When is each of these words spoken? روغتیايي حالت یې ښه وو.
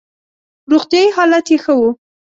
روغتیايي 0.71 1.09
حالت 1.15 1.45
یې 1.51 1.57
ښه 1.63 1.73
وو. 1.79 1.89